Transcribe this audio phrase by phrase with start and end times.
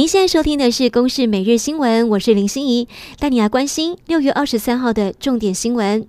[0.00, 6.06] 您现在收听的是《公视每日新闻》，我是林心怡，带你来关心六月二十三号的重点新闻。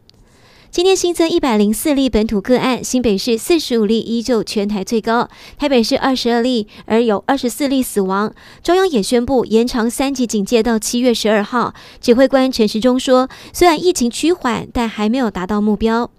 [0.70, 8.34] 今天新增一百零四例本土个案，新北市四十五例，依旧全台最高；台北市二十二例，而有二十四例死亡。
[8.64, 11.74] 中央也宣布延长三级警戒到七月十二号。
[12.00, 16.10] 指挥官陈时中说，虽然疫情趋缓，但还没有达到目标。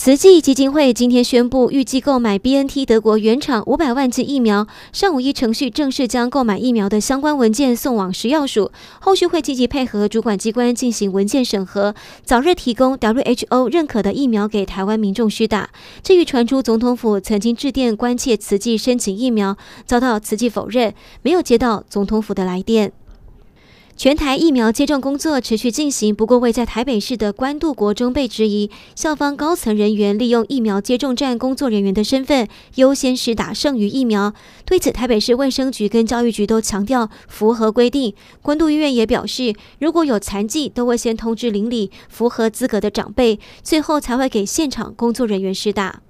[0.00, 4.68] 慈济基金会今天宣布，预计购买 BNT 德国原厂五百万剂疫苗。
[4.92, 15.68] 上午一程序正式将购买疫苗的相关文件送往食药署，后续会积极配合主管机关进行文件审核，早日提供 WHO 认可的疫苗给台湾民众施打。
[16.04, 22.92] 至于传出总统府曾经致电关切慈济申请疫苗，遭到慈济否认，没有接到总统府的来电。
[23.98, 34.32] 全台疫苗接种工作持续进行，不过位在台北市的关渡国中被质疑，校方高层人员利用疫苗接种站工作人员的身份优先施打剩余疫苗。
[34.64, 38.14] 对此，台北市卫生局跟教育局都强调符合规定。
[38.40, 46.02] 关渡医院也表示，如果有残疾，都会先通知邻里符合资格的长辈，最后才会给现场工作人员施打。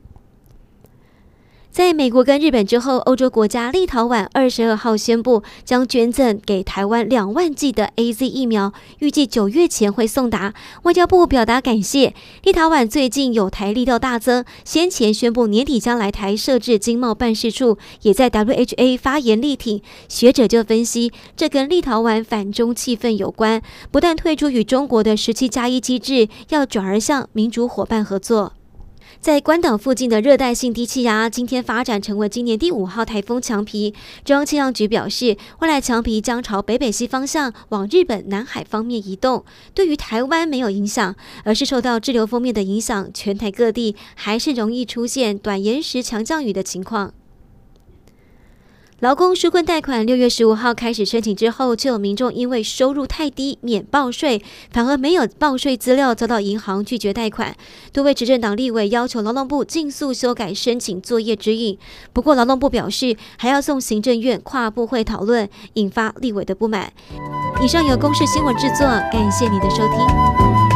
[1.70, 10.54] 在美国跟日本之后，欧洲国家立陶宛二十二号宣布将捐赠给台湾两万剂的 AZ 疫苗，预计九月前会送达。
[10.82, 12.14] 外交部表达感谢。
[12.42, 19.80] 立陶宛最近有台力道大增，先前宣布年底将来台设置经贸办事处，也在 WHA 发言力挺。
[20.08, 28.54] 学者就分析，这跟立陶宛反中气氛有关，不但退出与中国的十七加一机制，要转而向民主伙伴合作。
[29.20, 33.92] 在关岛附近的热带性低气压今天发展成为今年第五号台风强皮。
[34.24, 47.12] 中央气象局表示，未来强皮将朝北北西方向往日本南海方面移动，对于台湾没有影响，而是受到滞留锋面的影响，全台各地还是容易出现短延时强降雨的情况。
[49.00, 54.42] 劳工纾困贷款六月十五号开始申请之后，就有民众因为收入太低免报税，
[54.72, 57.54] 反而没有报税资料，遭到银行拒绝贷款。
[57.92, 61.78] 多位执政党立委要求劳动部尽速修改申请作业指引，
[62.12, 66.92] 不过劳动部表示还要送行政院跨部会讨论，引发立委的不满。
[67.62, 70.67] 以上由公视新闻制作，感谢你的收听。